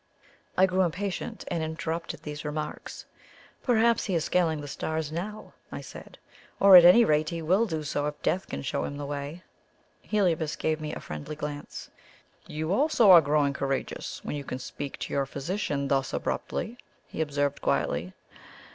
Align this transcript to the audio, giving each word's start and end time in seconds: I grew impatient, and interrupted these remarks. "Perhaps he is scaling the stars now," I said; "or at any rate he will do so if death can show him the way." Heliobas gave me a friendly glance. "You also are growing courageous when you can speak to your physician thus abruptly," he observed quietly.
I 0.57 0.65
grew 0.65 0.81
impatient, 0.81 1.45
and 1.49 1.61
interrupted 1.61 2.23
these 2.23 2.43
remarks. 2.43 3.05
"Perhaps 3.61 4.05
he 4.05 4.15
is 4.15 4.25
scaling 4.25 4.59
the 4.59 4.67
stars 4.67 5.11
now," 5.11 5.53
I 5.71 5.81
said; 5.81 6.17
"or 6.59 6.75
at 6.75 6.85
any 6.85 7.05
rate 7.05 7.29
he 7.29 7.43
will 7.43 7.67
do 7.67 7.83
so 7.83 8.07
if 8.07 8.19
death 8.23 8.47
can 8.47 8.63
show 8.63 8.83
him 8.83 8.97
the 8.97 9.05
way." 9.05 9.43
Heliobas 10.01 10.55
gave 10.55 10.81
me 10.81 10.91
a 10.91 10.99
friendly 10.99 11.35
glance. 11.35 11.91
"You 12.47 12.73
also 12.73 13.11
are 13.11 13.21
growing 13.21 13.53
courageous 13.53 14.21
when 14.23 14.35
you 14.35 14.43
can 14.43 14.57
speak 14.57 14.97
to 14.97 15.13
your 15.13 15.27
physician 15.27 15.87
thus 15.87 16.13
abruptly," 16.13 16.79
he 17.05 17.21
observed 17.21 17.61
quietly. 17.61 18.15